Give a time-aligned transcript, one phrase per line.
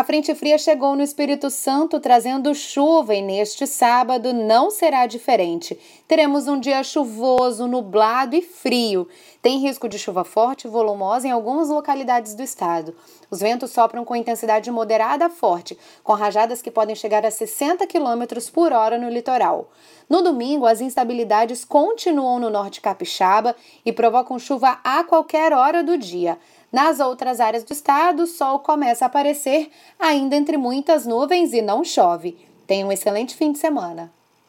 [0.00, 5.78] A frente fria chegou no Espírito Santo trazendo chuva e neste sábado não será diferente.
[6.08, 9.06] Teremos um dia chuvoso, nublado e frio.
[9.42, 12.96] Tem risco de chuva forte e volumosa em algumas localidades do estado.
[13.30, 17.86] Os ventos sopram com intensidade moderada a forte, com rajadas que podem chegar a 60
[17.86, 18.24] km
[18.54, 19.70] por hora no litoral.
[20.08, 23.54] No domingo, as instabilidades continuam no norte capixaba
[23.84, 26.38] e provocam chuva a qualquer hora do dia.
[26.72, 31.60] Nas outras áreas do estado, o sol começa a aparecer, ainda entre muitas nuvens e
[31.60, 32.38] não chove.
[32.66, 34.12] Tenha um excelente fim de semana.